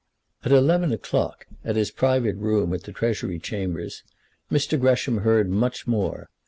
At 0.43 0.51
eleven 0.51 0.91
o'clock, 0.91 1.45
at 1.63 1.75
his 1.75 1.91
private 1.91 2.35
room 2.37 2.73
at 2.73 2.85
the 2.85 2.91
Treasury 2.91 3.37
Chambers, 3.37 4.01
Mr. 4.51 4.79
Gresham 4.79 5.17
heard 5.19 5.47
much 5.47 5.85
more. 5.85 6.31